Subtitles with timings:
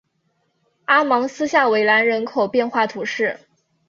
[0.85, 3.39] 阿芒斯下韦兰人口变化图示